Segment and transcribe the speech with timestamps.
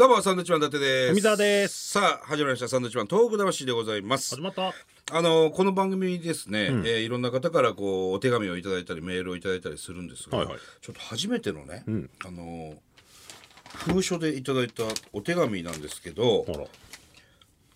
[0.00, 1.08] どうもサンドウィッチマン伊達です。
[1.10, 1.90] 富澤です。
[1.90, 2.68] さあ始まりました。
[2.68, 4.34] サンドウィッチマン東北魂でございます。
[4.34, 4.72] 始まった。
[5.12, 10.58] あのこの番組ですね、えーいろんな方からこうお手紙をいただいたりメールをいただいたりするんですが、はいはい。
[10.80, 11.84] ちょっと初めてのね、
[12.24, 12.72] あの
[13.74, 16.64] 封書でいただいたお手紙なんですけどあら。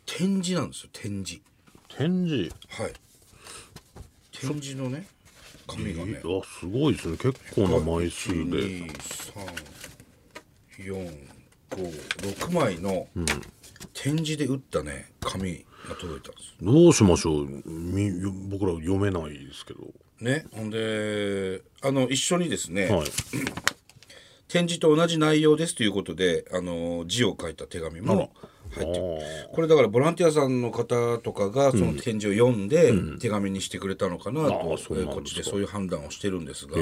[0.06, 1.42] 展示なんですよ展示。
[1.94, 2.50] 展示？
[2.70, 2.92] はい。
[4.32, 5.06] 展示のね
[5.66, 6.22] 紙がね。
[6.24, 7.18] あすごいですね。
[7.18, 8.88] 結構な枚数で
[11.74, 13.06] 12345枚の
[13.92, 16.54] 展示で打ったね紙が届いたんです。
[16.60, 17.48] どうしましょう。
[17.66, 18.10] み
[18.48, 19.80] 僕ら読めないですけど。
[20.20, 23.06] ねほんであの一緒にですね、はい。
[24.48, 28.30] 展示と同じ内容ですということであの字を書いた手紙も
[28.70, 29.04] 入ってる。
[29.52, 36.76] これだからボランティアさんの方とかがその展示を読んで手紙にしてくれたのかなと、うなんえーこっちでそういう判断をしてるんですが。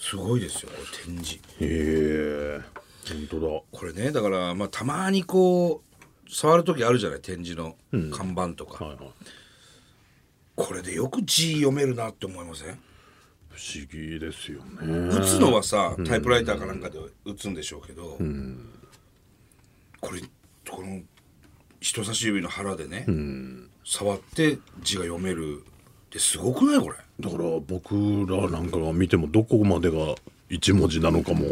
[0.00, 1.40] すごいですよこれ展示。
[1.60, 2.60] へえ
[3.14, 7.20] 本当これねだからまあたまにこう触る時あるじゃない？
[7.20, 7.76] 展示の
[8.12, 9.10] 看板とか、だはいはい。
[10.54, 12.78] これでよく字読めるなって思いません？
[13.50, 15.08] 不思議ですよね。
[15.08, 18.18] 打つのはさタイプライターかなんかで打つんでしょうけど、
[20.00, 20.20] これ
[20.70, 21.00] この
[21.80, 23.06] 人差し指の腹でね、
[23.84, 26.80] 触って字が読めるってすごくない？
[26.80, 26.96] これ。
[27.20, 27.94] だから僕
[28.28, 30.14] らなんかが見てもどこまでが
[30.48, 31.46] 一文字なのかも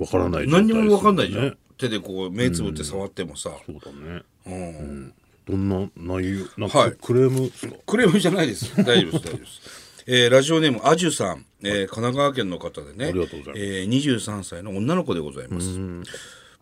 [0.00, 4.22] わからない状態何にも分かんないじゃん、ね手でこう目つぶって触ってもさ、そうだね。
[4.46, 5.14] うん。
[5.48, 6.46] どんな内容？
[6.58, 6.90] なんはい。
[6.90, 7.74] かクレームですか？
[7.86, 8.76] クレームじゃないです。
[8.84, 13.06] 大丈夫です大丈夫です、えーラジオネームアジュさん、えー神奈川県の方でね。
[13.06, 13.60] ありがとうございます。
[13.64, 15.68] えー23歳の女の子でございます。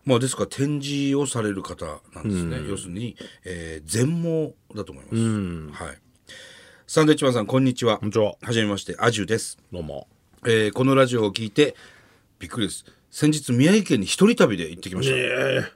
[0.05, 2.61] まあですから展示をされる方なんですね。
[2.69, 5.83] 要するに、えー全盲だと思います。
[5.83, 5.97] はい。
[6.87, 7.97] サンドウィッチマンさんこんにちは。
[7.97, 8.37] こんにちは。
[8.41, 9.57] はじめましてアジュです。
[9.73, 10.07] どうも。
[10.45, 11.75] えーこのラジオを聞いて
[12.39, 15.71] びっくりです先日宮城県に一人旅で行ってきました、え。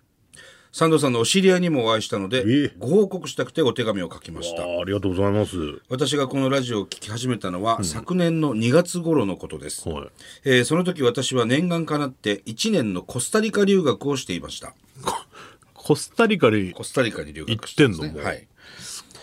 [0.71, 4.63] サンドさんのお知り合いにもお会いしたので、えご報告したくてお手紙を書きました。
[4.63, 5.55] あありがとうございます。
[5.89, 10.07] 私がこのラジオを聞き始めたのは、昨年の2月頃のことです、はい。
[10.45, 14.73] えーその時私は念願かなって1年のコスタリカ留学をしていました。
[15.73, 18.23] コスタリカにコスタリカに留学して行ってんの？
[18.23, 18.47] はい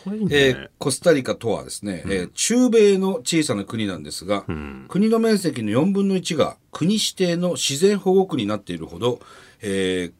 [0.07, 4.45] いね、えーコスタリカとはですね、えー中米の小さな国なんですが、
[4.89, 9.21] 国の面積の4分の1が国指定の自然保護区になっているほど、
[9.63, 10.13] えー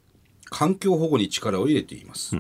[0.53, 2.37] 環境保護に力を入れています、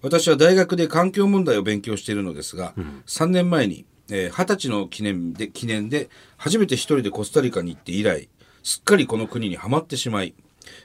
[0.00, 2.72] 私は大学で環境問題を勉強しているのですが、
[3.06, 8.28] 3年前にえー二十、歳の記念で記念で初めて一人でコスタリカに行って以来
[8.62, 10.34] すっかりこの国にはまってしまい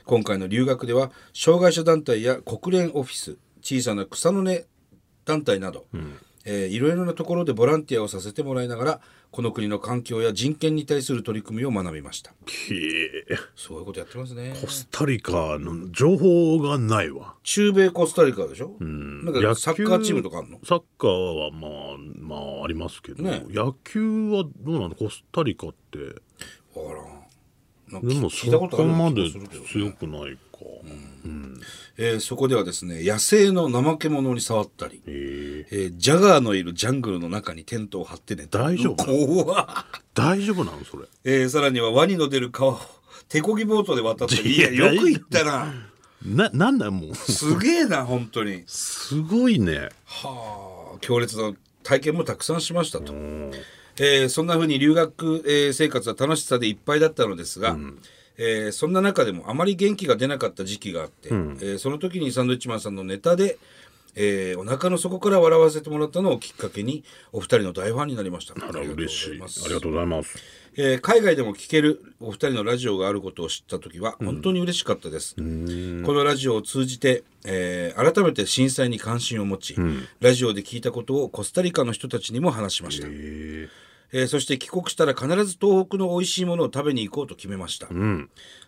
[0.05, 4.65] 今回の留学では障害者団体や国連オフィス小さな草の根
[5.25, 5.85] 団体など、
[6.45, 8.99] えーいろいろなところでボランティアをさせてもらいながら
[9.31, 12.31] この国の環境や人権に対する取り組みを学びました。
[12.31, 12.33] へ
[13.29, 13.37] え。
[13.55, 14.53] そういうことやってますね。
[14.59, 17.35] コスタリカの情報がないわ。
[17.43, 20.59] 中米コスタリカでしょ、なんかサッカーチームとかあるの？
[20.65, 23.45] サッカーはまあまあありますけど、ね。
[23.49, 24.95] 野球はどうなの？
[24.95, 25.99] コスタリカって。
[26.77, 26.93] わか
[27.91, 28.05] らん。
[28.05, 29.29] でもそこまで
[29.71, 31.63] 強くないか、
[31.97, 39.05] えーそこではですね野生の怠け者に触ったり、へええージャガーのいるジャングルの中にテントを張って寝た大丈夫？
[39.05, 39.67] 怖っ。
[40.13, 41.05] 大丈夫なのそれ？
[41.23, 42.79] えーさらにはワニの出る川を
[43.29, 44.55] 手漕ぎボートで渡ったり。
[44.55, 45.73] いやよく行ったな。
[46.23, 47.15] ななんだよもう。
[47.15, 48.63] すげえな本当に。
[48.65, 49.89] すごいね。
[50.05, 51.53] はあ強烈な
[51.83, 53.13] 体験もたくさんしましたと、
[53.97, 57.75] えーそんな風に留学、えー生活は楽しさでいっぱいだったのですが、
[58.37, 63.57] えーそんな中でもあまり元気が出なかった時期があって、えーその時にサンドウィッチマンさんのネタで、
[64.15, 68.53] えーお腹の底から笑わせてもらったのをきっかけにお二人の大ファンになりました。
[68.55, 69.63] あら嬉しいます。
[69.63, 70.37] ありがとうございます。
[70.75, 79.75] えー海外でも聞けるお二人のラジオがあることを知った時は本当に嬉しかったです、このラジオを通じて、えー改めて震災に関心を持ち、
[80.19, 83.69] ラジオで聞いたことをコスタリカの人たちにも話しました、へえ
[84.13, 87.87] えーそして帰国したら必ず東北の美味しいものを食べに行こうと決めました、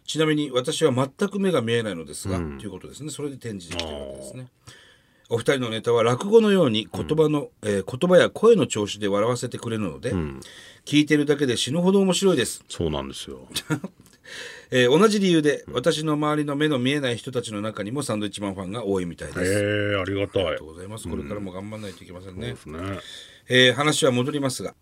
[0.06, 3.10] ちなみに私は全く目が見えないのですが、ということですね。
[3.12, 4.48] それで展示できてるわけですね。
[5.28, 10.14] お二人のネタは落語のように言葉の、えー言葉や声の調子で笑わせてくれるので、
[10.86, 12.64] 聞いてるだけで死ぬほど面白いです。
[12.70, 13.48] そうなんですよ。
[14.72, 19.40] えー同じ理由で私の周りの目の見えない人たちの中にもサンドイッチマンファンが多いみたいです。
[19.40, 19.54] ありへ
[19.94, 20.44] えありがたい。
[20.44, 21.08] がとうございます。
[21.08, 22.48] これからも頑張らないといけませんね。
[22.54, 22.80] ですね。
[23.48, 24.74] えー話は戻りますが、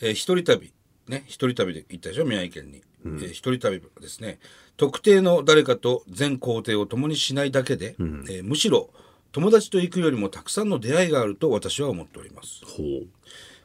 [0.00, 0.72] えー一人旅。
[1.08, 2.24] ね一人旅で行ったでしょ？
[2.24, 4.38] 宮城県に、えー一人旅はですね。
[4.76, 8.90] 特定の誰かと全行程を共にしないだけで、えーむしろ
[9.32, 12.62] 友達と行くよりもたくさんの出会いがあると私は思っております。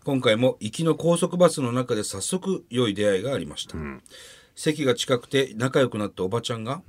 [0.03, 3.77] 今回も行きの高速バスの中で早速良い出会いがありました、
[4.55, 6.81] 席が近くて仲良くなったおばちゃんが、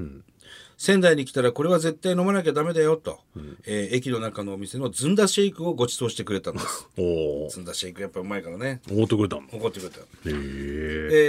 [0.76, 3.20] 仙台に来たらこれは絶対飲まなきゃダメだよと、
[3.66, 6.88] えー駅の中のお店のずんだシェイクをご馳走してくれたんです。
[6.98, 8.80] おおずんだシェイクやっぱうまいからね。
[8.90, 10.30] おごってくれたんだへ怒ってくれたええ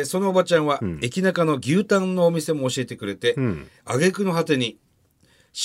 [0.01, 3.35] ーそのおばちゃんは、駅中の牛タンのお店も教えてくれて、
[3.85, 4.77] 挙句の果てに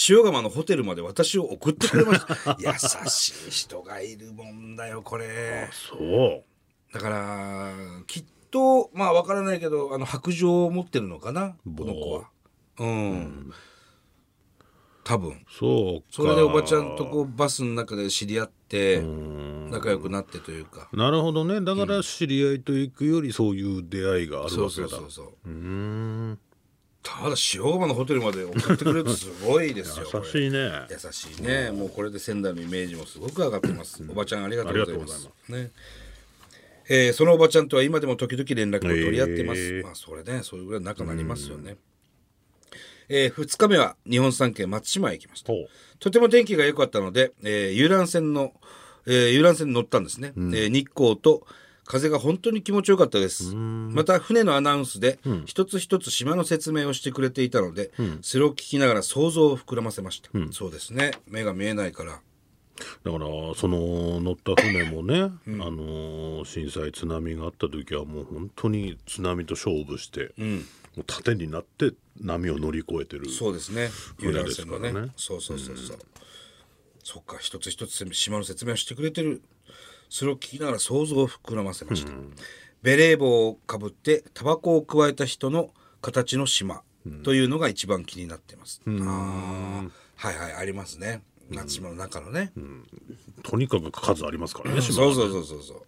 [0.08, 2.56] 塩釜のホテルまで私を送ってくれました。
[2.60, 2.72] 優
[3.08, 5.68] しい人がいるもんだよこれ。
[5.72, 6.94] そう。
[6.94, 7.74] だから
[8.06, 12.28] きっとまあわからないけどあの白状を持ってるのかなこの子は。
[12.78, 13.52] うん、
[15.10, 15.44] 多分。
[15.50, 16.06] そうか。
[16.10, 19.02] それでおばちゃんとこうバスの中で知り合って
[19.70, 20.88] 仲良くなってというか。
[20.92, 21.60] なるほどね。
[21.60, 24.88] だから知り合いと行くよりそういう出会いがあるそうわけだ。
[24.88, 26.38] そうそうそう
[27.02, 30.86] ただ塩釜のホテルまで送ってくれるとすごいですよ優しいね。
[30.90, 31.70] 優しいね。
[31.70, 35.28] もうこれで仙台のイメージもすごく上がってます、おばちゃんありがとうございます。
[35.48, 35.70] ね。
[36.90, 39.82] えーそのおばちゃんとは今でも時々連絡を取り合ってます、へー。
[39.82, 41.76] まあそれねそういうぐらい仲になりますよね、
[43.10, 45.52] え2日目は日本三景松島へ行きました。
[45.98, 48.52] とても天気が良かったので、えー遊覧船の、
[49.06, 51.44] えー遊覧船に乗ったんですね、えー日光と
[51.84, 53.52] 風が本当に気持ちよかったです。
[53.54, 57.90] また船のアナウンスで一つ一つ島の説明をしてくれていたので、
[58.22, 61.10] それを聞きながら想像を膨らませました、そうですね。
[61.26, 62.20] 目が見えないから。
[63.04, 63.26] だから
[63.56, 70.32] その乗った船もね、あのー震災津波があった時はもう本当に津波と勝負して、
[70.96, 73.90] もう盾になって波を乗り越えてるそうですね。
[74.18, 75.12] 遊覧船ですからね。
[75.16, 75.98] そうそうそうそう、
[77.02, 79.42] そっか一つ一つ島の説明をしてくれてる。
[80.08, 82.12] それを聞きながら想像を膨らませました、
[82.82, 85.70] ベレー帽をかぶってタバコを加えた人の
[86.02, 86.82] 形の島
[87.22, 89.84] というのが一番気になってます、ああ
[90.16, 91.22] はいはいありますね。
[91.48, 92.52] 松島の中のね、
[93.42, 95.82] とにかく数ありますからね島そうそうそうそうそう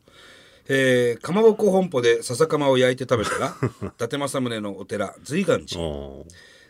[0.69, 5.81] えー、かまぼこ本舗で笹かまを焼いて食べたら 伊達政宗のお寺随願寺。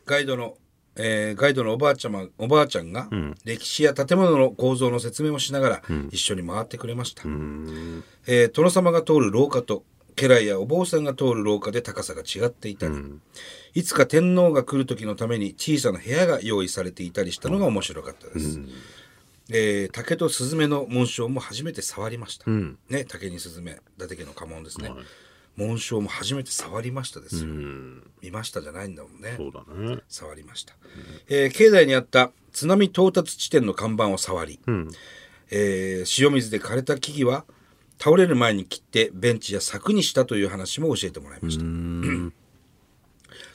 [0.06, 0.56] ガイドの、
[0.97, 3.09] えーガイドのおばあちゃまおばあちゃんが、
[3.44, 7.23] 歴史や建物の構造の説明をしながら、一緒に回ってくれました、
[8.27, 9.85] えー殿様が通る廊下と
[10.17, 12.94] 家来やお坊さんが通る廊下で高さが違っていたり、
[13.75, 18.61] いつか天皇が来る時のために小さな部屋が用意されていたりしたのが面白かったです、
[19.50, 22.50] えー竹とスズメの紋章も初めて触りました、
[22.89, 24.91] ね竹にスズメ伊達家の家紋ですね、
[25.56, 27.49] 紋章も初めて触りましたですよ、
[28.23, 29.35] 見ましたじゃないんだもんね。
[29.37, 29.99] そうだね。
[30.09, 30.75] 触りました、
[31.29, 34.61] えー境内にあった津波到達地点の看板を触り、
[35.50, 37.44] えー塩水で枯れた木々は
[37.99, 41.65] 倒れる前に切ってベンチや柵にしたという話も教えてもらいました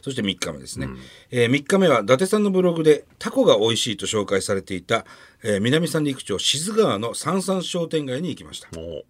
[0.07, 0.87] そして3日目ですね、
[1.31, 5.03] え3日目は伊達さんのブログでタコが美味しいと紹介されていた、
[5.43, 8.69] えー南三陸町静川の三々商店街に行きました。
[8.79, 9.03] も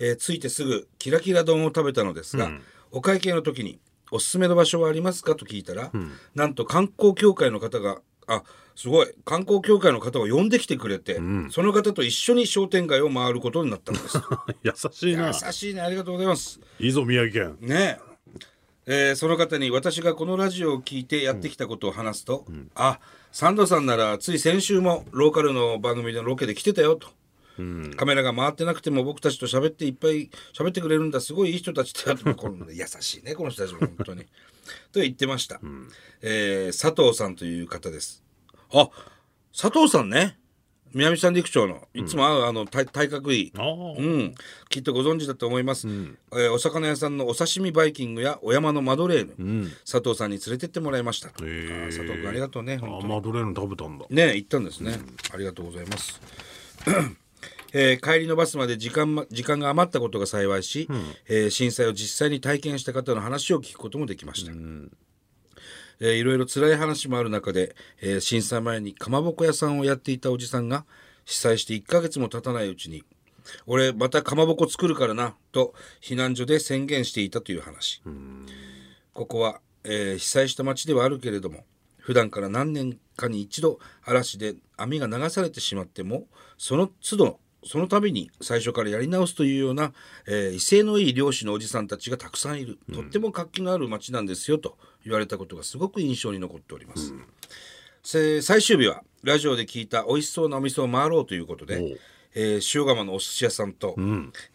[0.00, 2.50] えー着いてすぐキラキラ丼を食べたのですが、
[2.90, 3.78] お会計の時に
[4.10, 5.92] おすすめの場所はありますかと聞いたら、
[6.34, 8.42] なんと観光協会の方があ
[8.74, 14.18] すごい観光協会の方を呼んできてくれて、その方と一緒に商店街を回ることになったんです。
[14.18, 14.22] う
[14.64, 15.28] 優しいな。
[15.28, 15.82] 優しいね。
[15.82, 16.58] ありがとうございます。
[16.80, 17.58] いいぞ宮城県。
[17.60, 18.00] ね
[18.86, 22.44] ええーその方に私がこのラジオを聞いてやってきたことを話すと
[22.74, 22.98] 「あ
[23.30, 27.08] サンドさんならつい先週もローカルの番組でのロケで来てたよ」と。
[27.96, 32.24] カメラが回ってなくても僕たちと喋っていっぱい喋ってくれるんだすごいいい人たちだと。
[32.34, 34.24] この優しいねこの人たちも本当に。
[34.90, 35.60] と言ってました、
[36.22, 38.22] えー佐藤さんという方です。
[38.72, 38.88] あ
[39.56, 40.38] 佐藤さんね
[40.94, 43.52] 南三陸町のいつも会う、あの体体格いい。
[43.54, 44.34] うん、
[44.68, 53.14] きっとご存知だと思います、えーお魚屋さんのお刺身バイキングやお山のマドレーヌ、佐藤さんに連れてってもらいました、あー佐藤君ありがとうねあ本当に。
[53.14, 54.06] マドレーヌ食べたんだ。
[54.10, 54.98] ね行ったんですね、
[55.32, 56.20] ありがとうございます。
[57.74, 60.88] えー帰りのバスまで時間ま時間が余ったことが幸いし、
[61.28, 64.52] えー震災を実際に体験した方の話を聞くこともできました、
[66.00, 70.84] えーいろいろ辛い話もある中で、えー震災前にかまぼこ屋さんをやっていたおじさんが
[71.24, 73.04] 被災して1ヶ月も経たないうちに
[73.66, 78.02] 「俺またかまぼこ作るからな」と避難所で宣言していたという話。
[79.12, 81.64] ここは、えー被災した町ではあるけれども
[81.98, 86.26] 普段から何年かに一度嵐で網が流されてしまっても
[86.58, 89.92] その都度その度に最初からやり直すというような、
[90.26, 94.76] えー威勢のいい漁師のおじさんたちがたくさんいる、とっても活気のある町なんですよと。
[95.04, 97.12] 言われたことがすごく印象に残っております、
[98.02, 101.98] せ最終日はラジオで聞いた美味しそうなお店を回ろうということで
[102.34, 103.94] えー塩釜のお寿司屋さんと、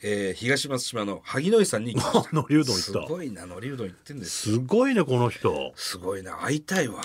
[0.01, 2.99] えー東松島の萩野井さんに行きましたどん行すった。
[3.01, 4.55] ごいな海苔うどん行ってんですよ。
[4.55, 5.73] すごいねこの人。
[5.75, 7.01] すごいな会いたいわ。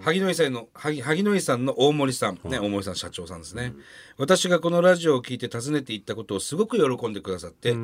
[0.00, 3.74] 萩野井さんの萩萩野井さんの大森さんね、大森さん社長さんですね、
[4.16, 7.74] 私がこのラジオを聞いて訪ねていったことをすごく喜んでくださって、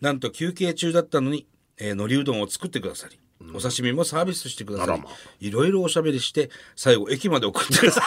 [0.00, 1.46] なんと休憩中だったのに、
[1.78, 3.18] えー、海苔うどんを作ってくださり
[3.54, 5.00] お刺身もサービスしてください。
[5.00, 5.06] ま
[5.40, 8.02] いろいろおしゃべりして最後駅まで送ってくださ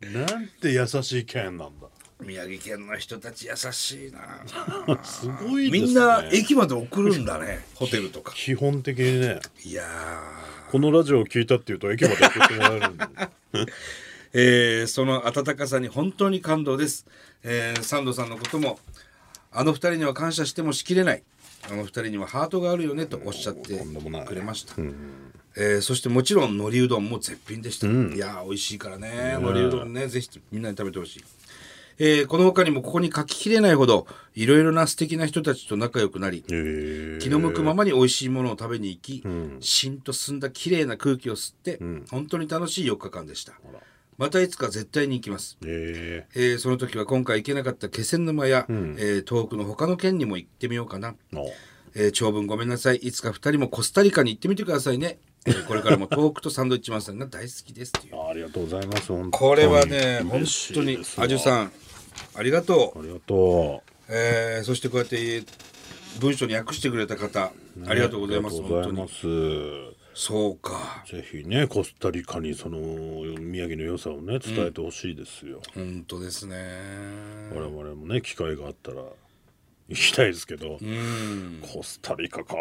[0.00, 1.86] なんて優しい県なんだ。
[1.86, 4.42] い宮城県の人たち優しいな。
[5.04, 5.86] すごいですね。
[5.86, 7.64] みんな駅まで送るんだね。
[7.74, 8.32] ホテルとか。
[8.34, 9.40] 基本的にね。
[9.64, 9.84] いや
[10.70, 13.04] このラジオを聞いたっていうと駅まで送ってもらえるんで。
[13.52, 13.66] ー、
[14.32, 17.06] えーその温かさに本当に感動です、
[17.42, 18.80] えーサンドさんのことも
[19.50, 21.22] あの二人には感謝してもしきれない
[21.70, 23.78] あの二人にはハートがあるよねとおっしゃって
[24.26, 24.74] くれました、
[25.56, 29.34] えーそしてもちろん海苔うどんも絶品でした、いやー美味しいからね。
[29.36, 31.24] 海苔うどんねぜひみんなに食べてほしい。
[31.98, 39.22] えーこの他にもここに書ききれないほどいろいろな素敵な人たちと仲良くなりえ気の向くままに美味しいものを食べに行き、
[39.60, 41.78] しんと澄んだ綺麗な空気を吸って、
[42.10, 43.52] 本当に楽しい4日間でした
[44.18, 51.14] またいつか絶対に行きます、ええーその時は今回行けなかった気仙沼や、えー東北の他の県にも行ってみようかな、
[51.94, 52.96] えー長文ごめんなさい。
[52.96, 58.28] いつか2人もコスタリカに行ってみてくださいね、えーこれからも東北とサンドイッチマンさんが大好きですっていう。
[58.28, 59.30] ありがとうございます本当に。
[59.32, 61.72] これはね本当にアジュさん
[62.34, 62.98] ありがとう。
[63.00, 65.42] ありがとえーそしてこうやって
[66.20, 67.46] 文章に訳してくれた方、
[67.80, 69.22] うありがとうございます本ます。
[69.22, 71.04] 当にそうか。
[71.06, 72.78] ぜひねコスタリカにその
[73.40, 76.56] 宮城の良さをね伝えてほしいですよ、本当ですね。
[77.54, 79.02] 我々もね機会があったら
[79.88, 80.78] 行きたいですけど、
[81.72, 82.54] コスタリカか。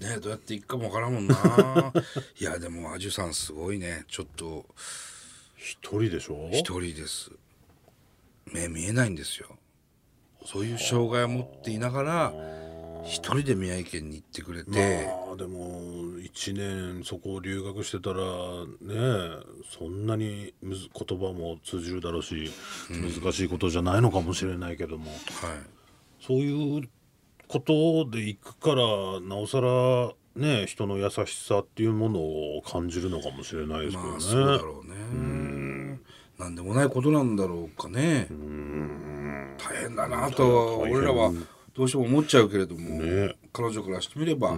[0.00, 1.34] ねどうやって行くかもわからんもんな。
[2.40, 4.04] いやでもアジュさんすごいね。
[4.08, 4.66] ちょっと。
[5.56, 6.48] 一人でしょ？
[6.52, 7.30] 一人です。
[8.50, 9.58] 目見えないんですよ。
[10.46, 12.32] そういう障害を持っていながら
[13.04, 14.70] 一人で宮城県に行ってくれて、
[15.26, 15.80] まあでも
[16.18, 18.20] 1年そこを留学してたら
[18.80, 19.42] ね
[19.78, 22.50] そんなにむず言葉も通じるだろうし、
[22.90, 25.10] 難しいことじゃないのかもしれないけども。
[25.10, 25.18] はい。
[26.20, 26.88] そういう
[27.48, 34.10] ことで行くからなおさらね人の優しさっていうものを感じるのかもしれないですけどね。
[34.10, 35.98] まあそうだろうね。
[36.38, 38.28] なんでもないことなんだろうかね。
[39.58, 41.32] 大変だなと俺らは
[41.80, 43.34] どうしても思っちゃうけれども、ね。
[43.54, 44.54] 彼女からしてみれば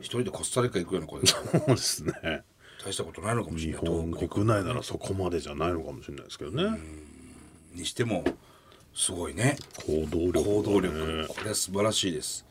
[0.00, 2.42] 一人でコスタリカ行くようなことでそうですね。
[2.84, 3.86] 大したことないのかもし日れない。
[3.86, 6.80] 本遠く国内ならそこまでじゃないのかもしれないですけどね。
[7.76, 8.24] にしても
[8.92, 9.56] すごいね。
[9.86, 11.26] 行動力、行動力。
[11.28, 12.44] これは素晴らしいです。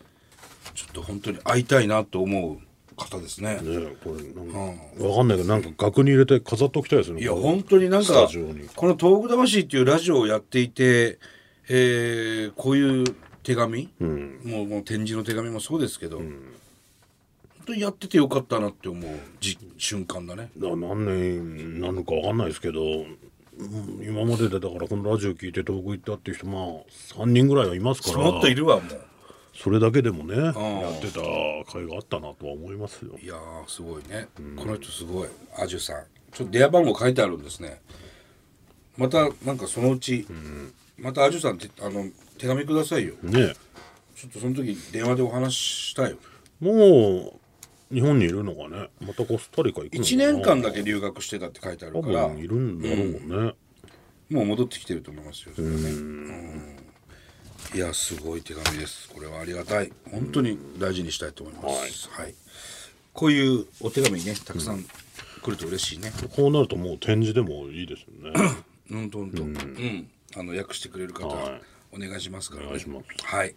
[0.73, 3.55] ちょっと本当に会いたいなと思う方ですね。
[3.55, 7.19] ねこれなんか、わかんないけどなんか額に入れて飾っておきたいですね。
[7.19, 8.29] いや本当になんスか
[8.77, 11.19] この「東北魂」っていうラジオをやっていて、
[11.67, 13.03] えーこういう
[13.43, 16.27] 手紙、もうもう展示の手紙もそうですけど、本
[17.65, 19.19] 当にやっててよかったなって思う。
[19.39, 20.49] じ瞬間だね。
[20.57, 23.17] だ何年なのかわかんないですけど、うん
[24.01, 26.63] 今まででだからこのラジオ聞いて遠く行ったっていう人まあ
[27.13, 28.31] 3人ぐらいはいますから。
[28.31, 29.05] もっといるわもう。
[29.55, 30.53] それだけでもねやっ
[30.99, 33.11] てた甲斐があったなとは思いますよ。
[33.21, 35.29] いやーすごいね、この人すごい。
[35.59, 36.03] アジュさん。
[36.31, 37.79] ちょっと電話番号書いてあるんですね。
[38.97, 40.25] またなんかそのうち、
[40.97, 42.05] またアジュさんってあの
[42.37, 43.15] 手紙くださいよ。
[43.23, 43.53] ね
[44.15, 45.59] ちょっとその時電話でお話し
[45.89, 46.17] したいよ。
[46.59, 47.39] も
[47.91, 48.89] う日本にいるのがね。
[49.01, 50.03] またコスタリカ行くのかな。
[50.03, 52.27] 1年間だけ留学してたって書いてある多から。
[52.27, 53.53] 分いるんだろうね。
[54.29, 55.89] もう戻ってきてると思いますよそれはね。
[55.89, 56.75] うん。
[57.75, 59.09] いやすごい手紙です。
[59.09, 59.91] これはありがたい。
[60.11, 62.33] 本当に大事にしたいと思います、はい。
[63.13, 64.83] こういうお手紙ねたくさん
[65.43, 68.55] 来ると嬉しいね、こうなるともう展示でもいいですよね。
[68.91, 69.09] うん。
[69.09, 69.43] とんと。
[69.43, 71.61] うん、あの訳してくれる方、はい。
[71.91, 72.67] お願いしますからね。
[72.67, 73.05] お願いします。
[73.25, 73.55] はい。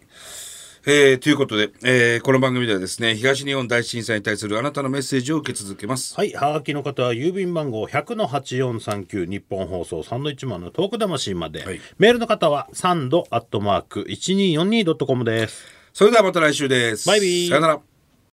[0.85, 6.15] えーということで、えーこの番組ではですね東日本大震災に対するあなたのメッセージを受け続けます。
[6.15, 11.81] はい、はがきの方は郵便番号100-8439日本放送サンドイッチマンのトーク魂まで、はい。
[11.97, 15.65] メールの方はサンドアットマーク 1242.com です。
[15.93, 17.07] それではまた来週です。
[17.07, 17.49] バイビー。
[17.49, 17.81] さよなら